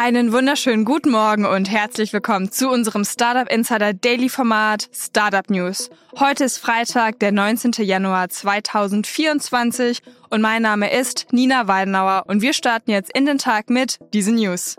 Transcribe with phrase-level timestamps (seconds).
[0.00, 5.90] Einen wunderschönen guten Morgen und herzlich willkommen zu unserem Startup Insider Daily Format Startup News.
[6.16, 7.72] Heute ist Freitag, der 19.
[7.78, 9.98] Januar 2024
[10.30, 14.36] und mein Name ist Nina Weidenauer und wir starten jetzt in den Tag mit diesen
[14.36, 14.76] News.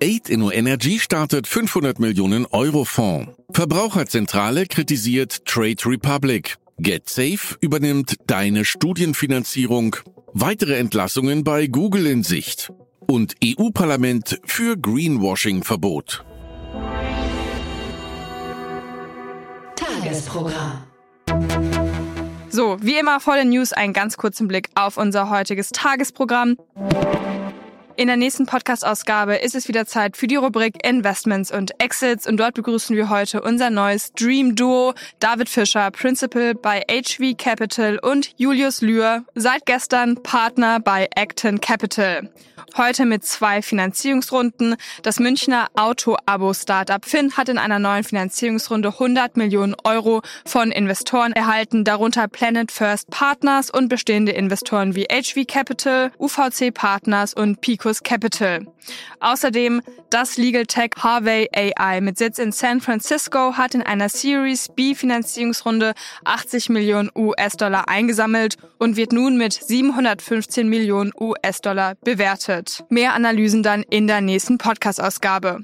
[0.00, 3.32] Aid Inno Energy startet 500 Millionen Euro Fonds.
[3.52, 6.61] Verbraucherzentrale kritisiert Trade Republic.
[6.82, 9.96] GetSafe übernimmt deine Studienfinanzierung.
[10.32, 12.72] Weitere Entlassungen bei Google in Sicht.
[13.06, 16.24] Und EU-Parlament für Greenwashing-Verbot.
[19.76, 20.84] Tagesprogramm.
[22.48, 26.56] So, wie immer vor den News einen ganz kurzen Blick auf unser heutiges Tagesprogramm.
[27.96, 32.38] In der nächsten Podcast-Ausgabe ist es wieder Zeit für die Rubrik Investments und Exits und
[32.38, 38.30] dort begrüßen wir heute unser neues Dream Duo, David Fischer, Principal bei HV Capital und
[38.38, 42.30] Julius Lühr, seit gestern Partner bei Acton Capital.
[42.76, 44.76] Heute mit zwei Finanzierungsrunden.
[45.02, 51.84] Das Münchner Auto-Abo-Startup Finn hat in einer neuen Finanzierungsrunde 100 Millionen Euro von Investoren erhalten,
[51.84, 57.60] darunter Planet First Partners und bestehende Investoren wie HV Capital, UVC Partners und
[57.92, 58.66] Picos Capital.
[59.20, 64.68] Außerdem das Legal Tech Harvey AI mit Sitz in San Francisco hat in einer Series
[64.74, 65.92] B Finanzierungsrunde
[66.24, 72.84] 80 Millionen US-Dollar eingesammelt und wird nun mit 715 Millionen US-Dollar bewertet.
[72.88, 75.60] Mehr Analysen dann in der nächsten Podcast-Ausgabe.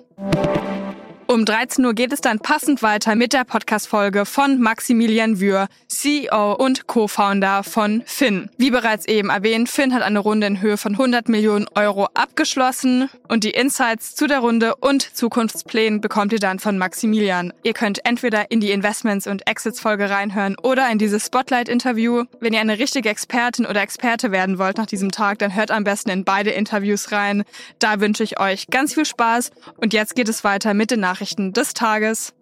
[1.31, 6.55] Um 13 Uhr geht es dann passend weiter mit der Podcast-Folge von Maximilian Wür, CEO
[6.55, 8.49] und Co-Founder von Finn.
[8.57, 13.11] Wie bereits eben erwähnt, Finn hat eine Runde in Höhe von 100 Millionen Euro abgeschlossen
[13.29, 17.53] und die Insights zu der Runde und Zukunftsplänen bekommt ihr dann von Maximilian.
[17.63, 22.25] Ihr könnt entweder in die Investments- und Exits-Folge reinhören oder in dieses Spotlight-Interview.
[22.41, 25.85] Wenn ihr eine richtige Expertin oder Experte werden wollt nach diesem Tag, dann hört am
[25.85, 27.45] besten in beide Interviews rein.
[27.81, 31.18] Da wünsche ich euch ganz viel Spaß und jetzt geht es weiter mit den Nachrichten
[31.19, 32.33] Nachrichten des Tages.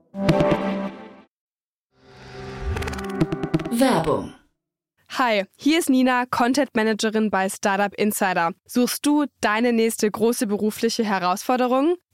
[3.70, 4.34] Werbung.
[5.16, 8.52] Hi, hier ist Nina, Content Managerin bei Startup Insider.
[8.66, 11.96] Suchst du deine nächste große berufliche Herausforderung?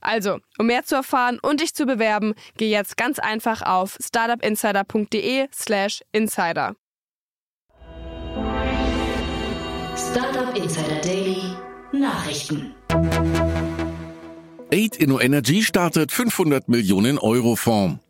[0.00, 6.02] Also, um mehr zu erfahren und dich zu bewerben, geh jetzt ganz einfach auf startupinsider.de/slash
[6.12, 6.76] insider.
[9.96, 11.42] Startup Insider Daily
[11.92, 12.74] Nachrichten.
[14.70, 18.05] Aid Inno Energy startet 500 Millionen Euro Fonds.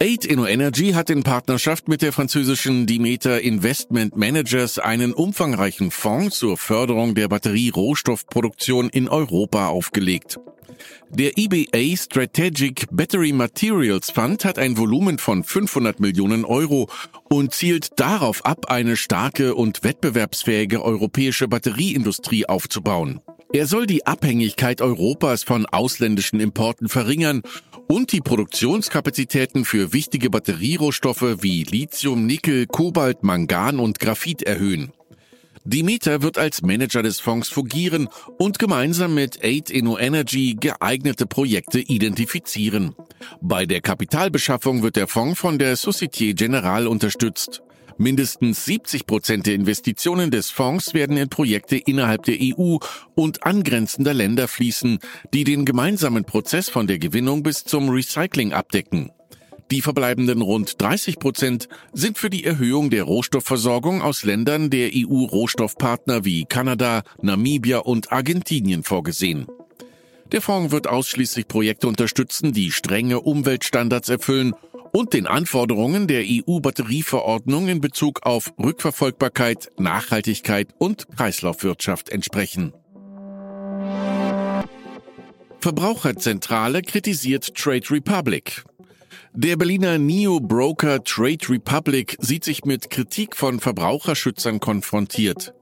[0.00, 6.38] Aid Inno Energy hat in Partnerschaft mit der französischen Dimeter Investment Managers einen umfangreichen Fonds
[6.38, 10.38] zur Förderung der Batterie-Rohstoffproduktion in Europa aufgelegt.
[11.10, 16.88] Der EBA Strategic Battery Materials Fund hat ein Volumen von 500 Millionen Euro
[17.28, 23.20] und zielt darauf ab, eine starke und wettbewerbsfähige europäische Batterieindustrie aufzubauen.
[23.52, 27.42] Er soll die Abhängigkeit Europas von ausländischen Importen verringern
[27.86, 34.92] und die Produktionskapazitäten für wichtige Batterierohstoffe wie Lithium, Nickel, Kobalt, Mangan und Graphit erhöhen.
[35.64, 41.80] Demeter wird als Manager des Fonds fungieren und gemeinsam mit Aid Inno Energy geeignete Projekte
[41.80, 42.94] identifizieren.
[43.40, 47.62] Bei der Kapitalbeschaffung wird der Fonds von der Société Générale unterstützt.
[48.00, 52.76] Mindestens 70 Prozent der Investitionen des Fonds werden in Projekte innerhalb der EU
[53.16, 55.00] und angrenzender Länder fließen,
[55.34, 59.10] die den gemeinsamen Prozess von der Gewinnung bis zum Recycling abdecken.
[59.72, 66.24] Die verbleibenden rund 30 Prozent sind für die Erhöhung der Rohstoffversorgung aus Ländern der EU-Rohstoffpartner
[66.24, 69.48] wie Kanada, Namibia und Argentinien vorgesehen.
[70.30, 74.54] Der Fonds wird ausschließlich Projekte unterstützen, die strenge Umweltstandards erfüllen
[74.92, 82.72] und den Anforderungen der EU-Batterieverordnung in Bezug auf Rückverfolgbarkeit, Nachhaltigkeit und Kreislaufwirtschaft entsprechen.
[85.60, 88.64] Verbraucherzentrale kritisiert Trade Republic.
[89.34, 95.54] Der Berliner Neo-Broker Trade Republic sieht sich mit Kritik von Verbraucherschützern konfrontiert.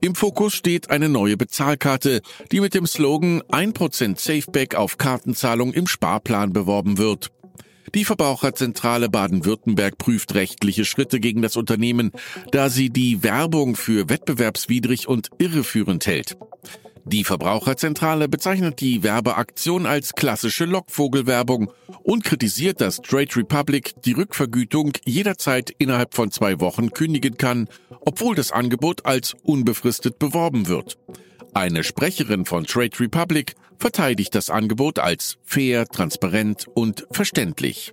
[0.00, 2.20] Im Fokus steht eine neue Bezahlkarte,
[2.52, 7.30] die mit dem Slogan 1% Safeback auf Kartenzahlung im Sparplan beworben wird.
[7.94, 12.10] Die Verbraucherzentrale Baden-Württemberg prüft rechtliche Schritte gegen das Unternehmen,
[12.50, 16.36] da sie die Werbung für wettbewerbswidrig und irreführend hält.
[17.04, 21.70] Die Verbraucherzentrale bezeichnet die Werbeaktion als klassische Lockvogelwerbung
[22.02, 27.68] und kritisiert, dass Trade Republic die Rückvergütung jederzeit innerhalb von zwei Wochen kündigen kann,
[28.00, 30.96] obwohl das Angebot als unbefristet beworben wird.
[31.52, 33.54] Eine Sprecherin von Trade Republic
[33.84, 37.92] verteidigt das Angebot als fair, transparent und verständlich.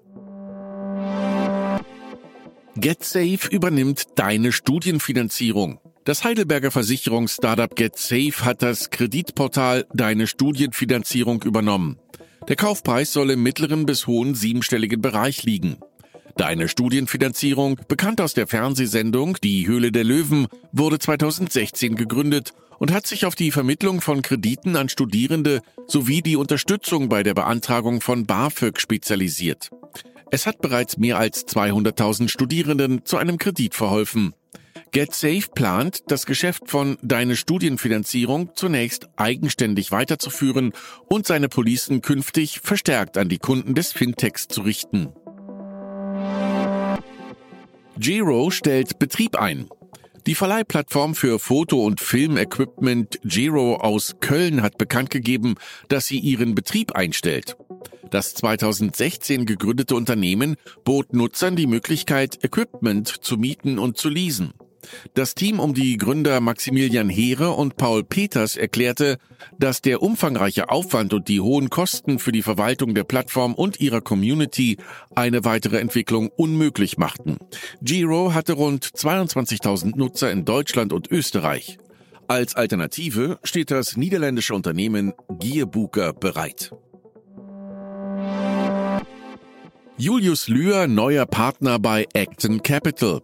[2.78, 5.82] GetSafe übernimmt deine Studienfinanzierung.
[6.06, 12.00] Das Heidelberger Versicherungsstartup GetSafe hat das Kreditportal Deine Studienfinanzierung übernommen.
[12.48, 15.76] Der Kaufpreis soll im mittleren bis hohen siebenstelligen Bereich liegen.
[16.38, 23.06] Deine Studienfinanzierung, bekannt aus der Fernsehsendung Die Höhle der Löwen, wurde 2016 gegründet und hat
[23.06, 28.26] sich auf die Vermittlung von Krediten an Studierende sowie die Unterstützung bei der Beantragung von
[28.26, 29.70] BAföG spezialisiert.
[30.32, 34.34] Es hat bereits mehr als 200.000 Studierenden zu einem Kredit verholfen.
[34.90, 40.74] GetSafe plant, das Geschäft von Deine Studienfinanzierung zunächst eigenständig weiterzuführen
[41.08, 45.10] und seine Policen künftig verstärkt an die Kunden des Fintechs zu richten.
[48.00, 49.70] Giro stellt Betrieb ein.
[50.28, 55.56] Die Verleihplattform für Foto- und Filmequipment Giro aus Köln hat bekannt gegeben,
[55.88, 57.58] dass sie ihren Betrieb einstellt.
[58.12, 64.54] Das 2016 gegründete Unternehmen bot Nutzern die Möglichkeit, Equipment zu mieten und zu leasen.
[65.14, 69.18] Das Team um die Gründer Maximilian Heere und Paul Peters erklärte,
[69.60, 74.02] dass der umfangreiche Aufwand und die hohen Kosten für die Verwaltung der Plattform und ihrer
[74.02, 74.78] Community
[75.16, 77.38] eine weitere Entwicklung unmöglich machten.
[77.82, 81.78] Giro hatte rund 22.000 Nutzer in Deutschland und Österreich.
[82.28, 86.72] Als Alternative steht das niederländische Unternehmen Gearbooker bereit.
[89.98, 93.22] Julius Lühr, neuer Partner bei Acton Capital.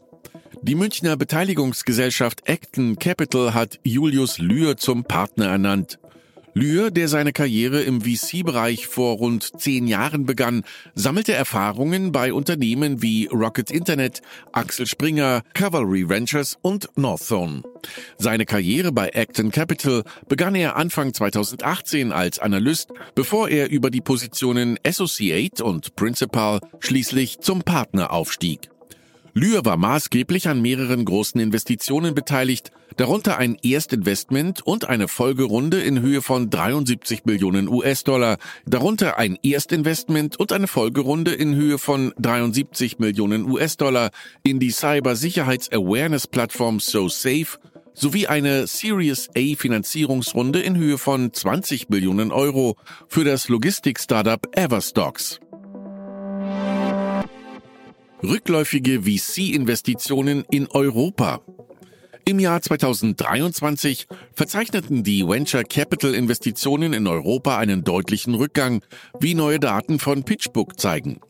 [0.68, 5.98] Die Münchner Beteiligungsgesellschaft Acton Capital hat Julius Lühr zum Partner ernannt.
[6.54, 13.02] Lühr, der seine Karriere im VC-Bereich vor rund zehn Jahren begann, sammelte Erfahrungen bei Unternehmen
[13.02, 14.22] wie Rocket Internet,
[14.52, 17.64] Axel Springer, Cavalry Ventures und Northzone.
[18.18, 24.02] Seine Karriere bei Acton Capital begann er Anfang 2018 als Analyst, bevor er über die
[24.02, 28.70] Positionen Associate und Principal schließlich zum Partner aufstieg.
[29.38, 36.02] Lühr war maßgeblich an mehreren großen Investitionen beteiligt, darunter ein Erstinvestment und eine Folgerunde in
[36.02, 42.98] Höhe von 73 Millionen US-Dollar, darunter ein Erstinvestment und eine Folgerunde in Höhe von 73
[42.98, 44.10] Millionen US-Dollar
[44.42, 47.60] in die Cyber-Sicherheits-Awareness-Plattform SoSafe
[47.94, 52.76] sowie eine Series A Finanzierungsrunde in Höhe von 20 Millionen Euro
[53.08, 55.40] für das Logistik-Startup Everstocks.
[58.24, 61.42] Rückläufige VC-Investitionen in Europa.
[62.26, 68.82] Im Jahr 2023 verzeichneten die Venture Capital Investitionen in Europa einen deutlichen Rückgang,
[69.20, 71.22] wie neue Daten von PitchBook zeigen.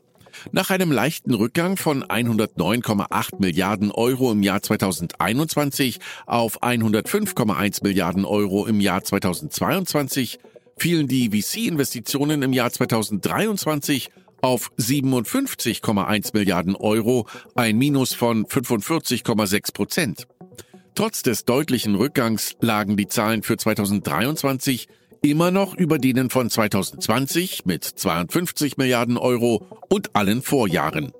[0.52, 8.66] Nach einem leichten Rückgang von 109,8 Milliarden Euro im Jahr 2021 auf 105,1 Milliarden Euro
[8.66, 10.38] im Jahr 2022
[10.78, 20.28] fielen die VC-Investitionen im Jahr 2023 auf 57,1 Milliarden Euro, ein Minus von 45,6 Prozent.
[20.94, 24.88] Trotz des deutlichen Rückgangs lagen die Zahlen für 2023
[25.22, 31.12] immer noch über denen von 2020 mit 52 Milliarden Euro und allen Vorjahren.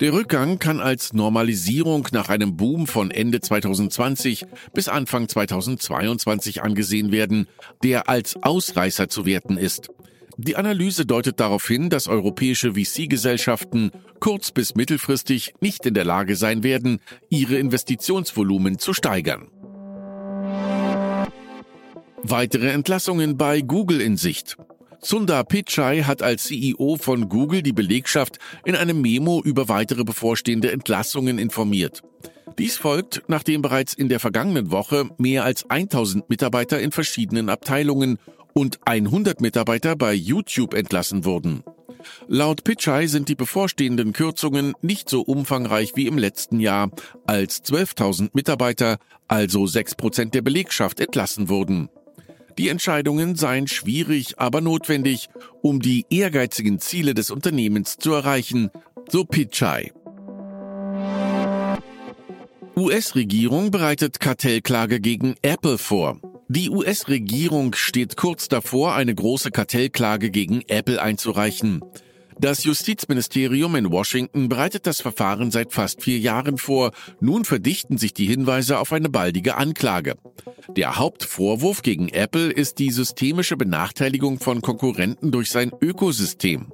[0.00, 7.12] Der Rückgang kann als Normalisierung nach einem Boom von Ende 2020 bis Anfang 2022 angesehen
[7.12, 7.46] werden,
[7.84, 9.90] der als Ausreißer zu werten ist.
[10.38, 16.36] Die Analyse deutet darauf hin, dass europäische VC-Gesellschaften kurz- bis mittelfristig nicht in der Lage
[16.36, 19.48] sein werden, ihre Investitionsvolumen zu steigern.
[22.22, 24.56] Weitere Entlassungen bei Google in Sicht.
[25.00, 30.70] Sundar Pichai hat als CEO von Google die Belegschaft in einem Memo über weitere bevorstehende
[30.70, 32.02] Entlassungen informiert.
[32.58, 38.18] Dies folgt, nachdem bereits in der vergangenen Woche mehr als 1000 Mitarbeiter in verschiedenen Abteilungen
[38.54, 41.62] und 100 Mitarbeiter bei YouTube entlassen wurden.
[42.28, 46.90] Laut Pichai sind die bevorstehenden Kürzungen nicht so umfangreich wie im letzten Jahr,
[47.26, 51.88] als 12.000 Mitarbeiter, also 6 Prozent der Belegschaft, entlassen wurden.
[52.58, 55.28] Die Entscheidungen seien schwierig, aber notwendig,
[55.62, 58.70] um die ehrgeizigen Ziele des Unternehmens zu erreichen,
[59.08, 59.92] so Pichai.
[62.76, 66.18] US-Regierung bereitet Kartellklage gegen Apple vor.
[66.54, 71.82] Die US-Regierung steht kurz davor, eine große Kartellklage gegen Apple einzureichen.
[72.38, 76.92] Das Justizministerium in Washington bereitet das Verfahren seit fast vier Jahren vor.
[77.20, 80.16] Nun verdichten sich die Hinweise auf eine baldige Anklage.
[80.76, 86.70] Der Hauptvorwurf gegen Apple ist die systemische Benachteiligung von Konkurrenten durch sein Ökosystem.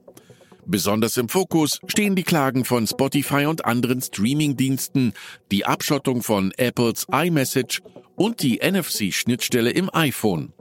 [0.66, 5.14] Besonders im Fokus stehen die Klagen von Spotify und anderen Streamingdiensten,
[5.52, 7.80] die Abschottung von Apples iMessage
[8.18, 10.52] und die NFC-Schnittstelle im iPhone.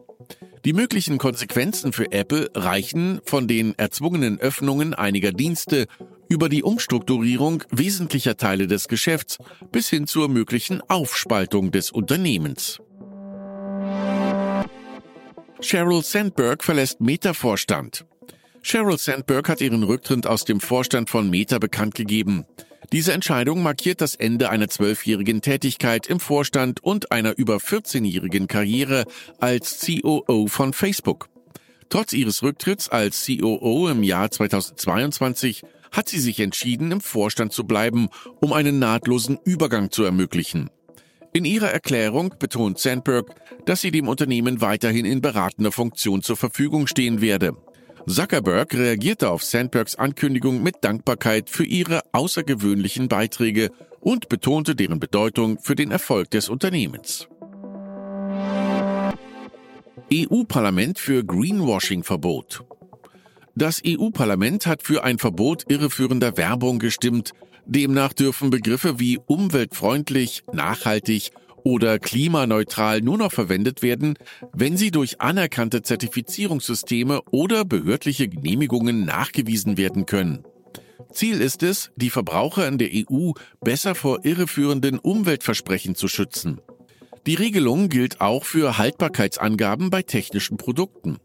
[0.63, 5.87] Die möglichen Konsequenzen für Apple reichen von den erzwungenen Öffnungen einiger Dienste
[6.29, 9.37] über die Umstrukturierung wesentlicher Teile des Geschäfts
[9.71, 12.79] bis hin zur möglichen Aufspaltung des Unternehmens.
[15.59, 18.05] Sheryl Sandberg verlässt Meta-Vorstand.
[18.61, 22.45] Sheryl Sandberg hat ihren Rücktritt aus dem Vorstand von Meta bekannt gegeben.
[22.93, 29.03] Diese Entscheidung markiert das Ende einer zwölfjährigen Tätigkeit im Vorstand und einer über 14-jährigen Karriere
[29.39, 31.27] als COO von Facebook.
[31.89, 37.65] Trotz ihres Rücktritts als COO im Jahr 2022 hat sie sich entschieden, im Vorstand zu
[37.65, 38.07] bleiben,
[38.39, 40.69] um einen nahtlosen Übergang zu ermöglichen.
[41.33, 46.87] In ihrer Erklärung betont Sandberg, dass sie dem Unternehmen weiterhin in beratender Funktion zur Verfügung
[46.87, 47.55] stehen werde.
[48.07, 55.59] Zuckerberg reagierte auf Sandbergs Ankündigung mit Dankbarkeit für ihre außergewöhnlichen Beiträge und betonte deren Bedeutung
[55.59, 57.27] für den Erfolg des Unternehmens.
[60.13, 62.63] EU-Parlament für Greenwashing-Verbot.
[63.55, 67.33] Das EU-Parlament hat für ein Verbot irreführender Werbung gestimmt.
[67.65, 71.31] Demnach dürfen Begriffe wie umweltfreundlich, nachhaltig
[71.67, 74.13] oder klimaneutral nur noch verwendet werden,
[74.53, 80.45] wenn sie durch anerkannte Zertifizierungssysteme oder behördliche Genehmigungen nachgewiesen werden können.
[81.11, 86.61] Ziel ist es, die Verbraucher in der EU besser vor irreführenden Umweltversprechen zu schützen.
[87.25, 91.17] Die Regelung gilt auch für Haltbarkeitsangaben bei technischen Produkten.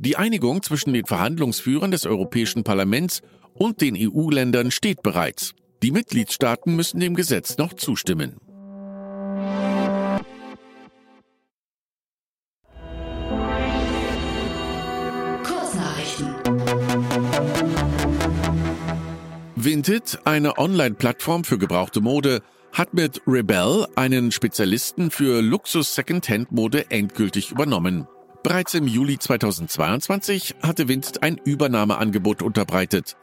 [0.00, 3.22] Die Einigung zwischen den Verhandlungsführern des Europäischen Parlaments
[3.54, 5.54] und den EU-Ländern steht bereits.
[5.84, 8.40] Die Mitgliedstaaten müssen dem Gesetz noch zustimmen.
[19.64, 28.06] Vinted, eine Online-Plattform für gebrauchte Mode, hat mit Rebel einen Spezialisten für Luxus-Secondhand-Mode endgültig übernommen.
[28.44, 33.16] Bereits im Juli 2022 hatte Vinted ein Übernahmeangebot unterbreitet.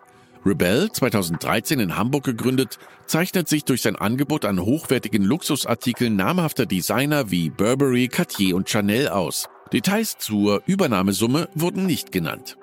[0.45, 7.31] Rebel, 2013 in Hamburg gegründet, zeichnet sich durch sein Angebot an hochwertigen Luxusartikeln namhafter Designer
[7.31, 9.47] wie Burberry, Cartier und Chanel aus.
[9.71, 12.57] Details zur Übernahmesumme wurden nicht genannt.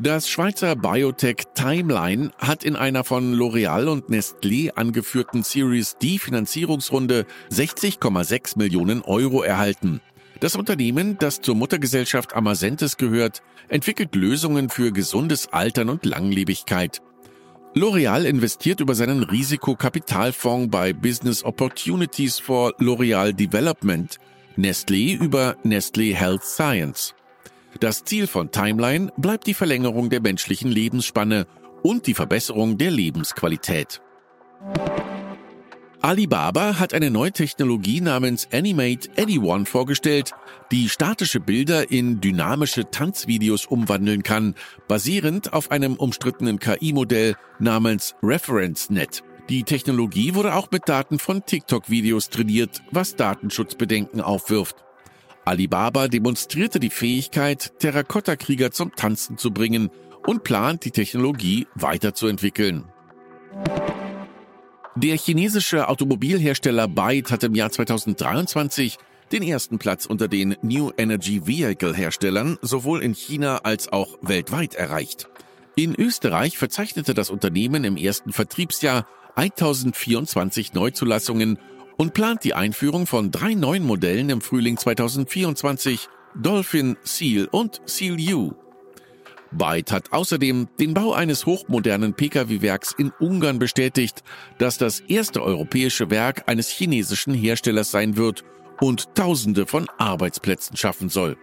[0.00, 7.26] Das Schweizer Biotech Timeline hat in einer von L'Oreal und Nestlé angeführten Series D Finanzierungsrunde
[7.50, 10.00] 60,6 Millionen Euro erhalten.
[10.38, 17.02] Das Unternehmen, das zur Muttergesellschaft Amasentes gehört, entwickelt Lösungen für gesundes Altern und Langlebigkeit.
[17.74, 24.16] L'Oreal investiert über seinen Risikokapitalfonds bei Business Opportunities for L'Oreal Development,
[24.56, 27.16] Nestlé über Nestlé Health Science.
[27.80, 31.46] Das Ziel von Timeline bleibt die Verlängerung der menschlichen Lebensspanne
[31.82, 34.00] und die Verbesserung der Lebensqualität.
[36.00, 40.32] Alibaba hat eine neue Technologie namens Animate Anyone vorgestellt,
[40.70, 44.54] die statische Bilder in dynamische Tanzvideos umwandeln kann,
[44.86, 49.24] basierend auf einem umstrittenen KI-Modell namens ReferenceNet.
[49.48, 54.76] Die Technologie wurde auch mit Daten von TikTok-Videos trainiert, was Datenschutzbedenken aufwirft.
[55.48, 59.88] Alibaba demonstrierte die Fähigkeit, Terrakotta-Krieger zum Tanzen zu bringen
[60.26, 62.84] und plant, die Technologie weiterzuentwickeln.
[64.94, 68.98] Der chinesische Automobilhersteller Byte hat im Jahr 2023
[69.32, 74.74] den ersten Platz unter den New Energy Vehicle Herstellern sowohl in China als auch weltweit
[74.74, 75.30] erreicht.
[75.76, 81.58] In Österreich verzeichnete das Unternehmen im ersten Vertriebsjahr 1024 Neuzulassungen
[81.98, 88.16] und plant die Einführung von drei neuen Modellen im Frühling 2024, Dolphin, Seal und Seal
[88.32, 88.54] U.
[89.50, 94.22] Byte hat außerdem den Bau eines hochmodernen Pkw-Werks in Ungarn bestätigt,
[94.58, 98.44] das das erste europäische Werk eines chinesischen Herstellers sein wird
[98.80, 101.36] und Tausende von Arbeitsplätzen schaffen soll.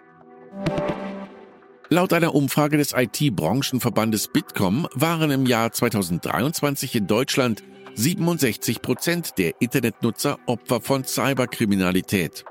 [1.90, 7.64] Laut einer Umfrage des IT-Branchenverbandes Bitkom waren im Jahr 2023 in Deutschland
[7.96, 12.44] 67 Prozent der Internetnutzer Opfer von Cyberkriminalität.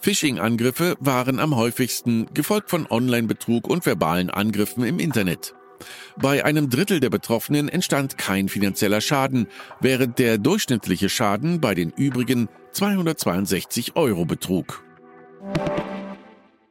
[0.00, 5.54] Phishing-Angriffe waren am häufigsten, gefolgt von Online-Betrug und verbalen Angriffen im Internet.
[6.16, 9.46] Bei einem Drittel der Betroffenen entstand kein finanzieller Schaden,
[9.80, 14.84] während der durchschnittliche Schaden bei den übrigen 262 Euro betrug.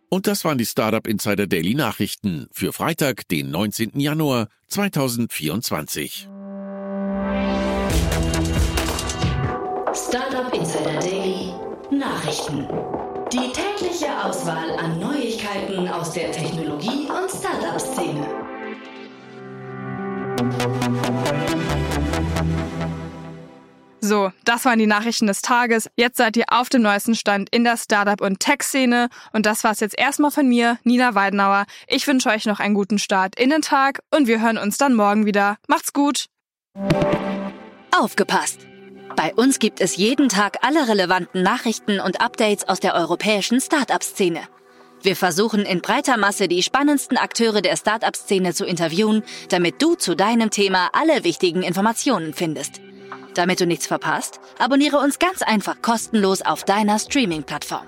[0.09, 3.99] Und das waren die Startup Insider Daily Nachrichten für Freitag, den 19.
[3.99, 6.29] Januar 2024.
[10.57, 11.53] Insider Daily
[11.91, 12.67] Nachrichten.
[13.31, 18.25] Die tägliche Auswahl an Neuigkeiten aus der Technologie- und Startup-Szene.
[24.01, 25.91] So, das waren die Nachrichten des Tages.
[25.95, 29.09] Jetzt seid ihr auf dem neuesten Stand in der Startup- und Tech-Szene.
[29.33, 31.65] Und das war's jetzt erstmal von mir, Nina Weidenauer.
[31.87, 34.95] Ich wünsche euch noch einen guten Start in den Tag und wir hören uns dann
[34.95, 35.57] morgen wieder.
[35.67, 36.25] Macht's gut!
[37.95, 38.65] Aufgepasst!
[39.17, 44.41] Bei uns gibt es jeden Tag alle relevanten Nachrichten und Updates aus der europäischen Startup-Szene.
[45.01, 50.15] Wir versuchen in breiter Masse die spannendsten Akteure der Startup-Szene zu interviewen, damit du zu
[50.15, 52.79] deinem Thema alle wichtigen Informationen findest.
[53.33, 57.87] Damit du nichts verpasst, abonniere uns ganz einfach kostenlos auf deiner Streaming-Plattform.